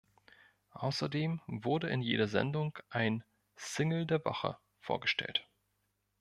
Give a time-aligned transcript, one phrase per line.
[0.73, 3.23] Außerdem wurde in jeder Sendung ein
[3.55, 5.47] „Single der Woche“ vorgestellt.